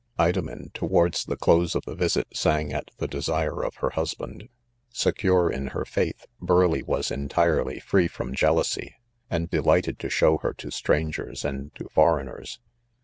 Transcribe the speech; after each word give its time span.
Idomen, 0.17 0.71
towards 0.73 1.25
the 1.25 1.35
close 1.37 1.75
of 1.75 1.85
the 1.85 1.93
visit, 1.93 2.25
sang 2.33 2.73
at 2.73 2.89
the 2.97 3.07
desire 3.07 3.63
of 3.63 3.75
her 3.75 3.91
husband. 3.91 4.49
Secure 4.89 5.47
in 5.51 5.67
her 5.67 5.85
faith, 5.85 6.25
Burleigh 6.41 6.81
was 6.83 7.11
entirely 7.11 7.79
free 7.79 8.07
from 8.07 8.33
jealousy, 8.33 8.95
and 9.29 9.47
delighted 9.47 9.99
to 9.99 10.09
show 10.09 10.39
her 10.39 10.53
to 10.55 10.71
strangers 10.71 11.45
and 11.45 11.71
to 11.75 11.87
foreigners. 11.93 12.59